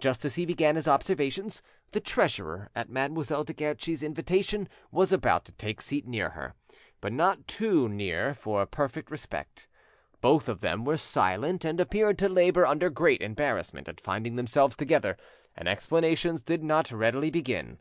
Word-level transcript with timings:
Just 0.00 0.24
as 0.24 0.34
he 0.34 0.44
began 0.44 0.74
his 0.74 0.88
observations, 0.88 1.62
the 1.92 2.00
treasurer 2.00 2.68
at 2.74 2.90
Mademoiselle 2.90 3.44
de 3.44 3.52
Guerchi's 3.54 4.02
invitation 4.02 4.68
was 4.90 5.12
about 5.12 5.44
to 5.44 5.52
take 5.52 5.78
a 5.78 5.82
seat 5.84 6.04
near 6.04 6.30
her, 6.30 6.54
but 7.00 7.12
not 7.12 7.46
too 7.46 7.88
near 7.88 8.34
for 8.34 8.66
perfect 8.66 9.08
respect. 9.08 9.68
Both 10.20 10.48
of 10.48 10.62
them 10.62 10.84
were 10.84 10.96
silent, 10.96 11.64
and 11.64 11.78
appeared 11.78 12.18
to 12.18 12.28
labour 12.28 12.66
under 12.66 12.90
great 12.90 13.22
embarrassment 13.22 13.86
at 13.88 14.00
finding 14.00 14.34
themselves 14.34 14.74
together, 14.74 15.16
and 15.56 15.68
explanations 15.68 16.42
did 16.42 16.64
not 16.64 16.90
readily 16.90 17.30
begin. 17.30 17.78